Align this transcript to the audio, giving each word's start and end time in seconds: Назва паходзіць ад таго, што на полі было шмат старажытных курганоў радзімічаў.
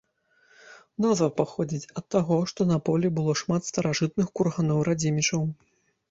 Назва 1.03 1.25
паходзіць 1.41 1.91
ад 1.99 2.05
таго, 2.15 2.37
што 2.51 2.65
на 2.71 2.77
полі 2.89 3.11
было 3.17 3.35
шмат 3.41 3.61
старажытных 3.67 4.31
курганоў 4.39 4.79
радзімічаў. 4.89 5.45